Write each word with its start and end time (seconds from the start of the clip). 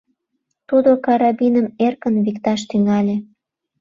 Тудо 0.69 0.91
карабиным 1.05 1.67
эркын 1.85 2.15
викташ 2.25 2.61
тӱҥале. 2.69 3.15